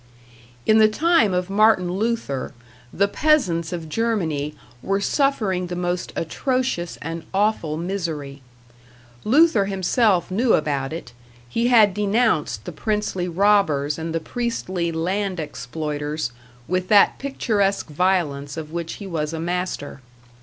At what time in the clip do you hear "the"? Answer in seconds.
0.79-0.87, 2.91-3.07, 5.67-5.75, 12.65-12.71, 14.11-14.19